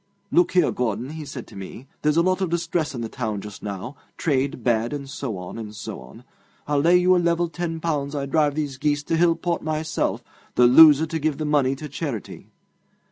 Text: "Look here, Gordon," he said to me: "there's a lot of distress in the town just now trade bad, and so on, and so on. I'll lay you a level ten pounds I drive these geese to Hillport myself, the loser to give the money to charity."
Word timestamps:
"Look 0.31 0.53
here, 0.53 0.71
Gordon," 0.71 1.11
he 1.11 1.25
said 1.25 1.45
to 1.45 1.55
me: 1.55 1.85
"there's 2.01 2.17
a 2.17 2.23
lot 2.23 2.41
of 2.41 2.49
distress 2.49 2.95
in 2.95 3.01
the 3.01 3.07
town 3.07 3.39
just 3.39 3.61
now 3.61 3.97
trade 4.17 4.63
bad, 4.63 4.93
and 4.93 5.07
so 5.07 5.37
on, 5.37 5.59
and 5.59 5.75
so 5.75 5.99
on. 6.01 6.23
I'll 6.67 6.79
lay 6.79 6.97
you 6.97 7.15
a 7.15 7.17
level 7.19 7.49
ten 7.49 7.79
pounds 7.79 8.15
I 8.15 8.25
drive 8.25 8.55
these 8.55 8.77
geese 8.77 9.03
to 9.03 9.15
Hillport 9.15 9.61
myself, 9.61 10.23
the 10.55 10.65
loser 10.65 11.05
to 11.05 11.19
give 11.19 11.37
the 11.37 11.45
money 11.45 11.75
to 11.75 11.87
charity." 11.87 12.49